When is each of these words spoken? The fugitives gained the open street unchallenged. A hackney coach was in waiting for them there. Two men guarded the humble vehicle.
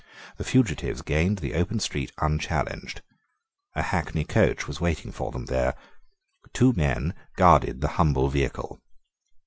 The 0.37 0.43
fugitives 0.43 1.03
gained 1.03 1.37
the 1.37 1.53
open 1.53 1.79
street 1.79 2.11
unchallenged. 2.19 3.03
A 3.75 3.83
hackney 3.83 4.23
coach 4.23 4.65
was 4.67 4.79
in 4.79 4.83
waiting 4.85 5.11
for 5.11 5.31
them 5.31 5.45
there. 5.45 5.75
Two 6.53 6.73
men 6.73 7.13
guarded 7.35 7.81
the 7.81 7.87
humble 7.99 8.27
vehicle. 8.27 8.81